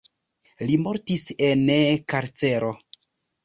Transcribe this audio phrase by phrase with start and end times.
[0.69, 1.63] Li mortis en
[2.17, 2.75] karcero.